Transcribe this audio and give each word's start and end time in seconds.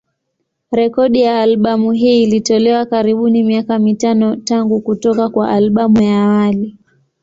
Rekodi 0.71 1.21
ya 1.21 1.41
albamu 1.41 1.91
hii 1.91 2.23
ilitolewa 2.23 2.85
karibuni 2.85 3.43
miaka 3.43 3.79
mitano 3.79 4.35
tangu 4.35 4.81
kutoka 4.81 5.29
kwa 5.29 5.49
albamu 5.49 6.01
ya 6.01 6.23
awali. 6.23 6.77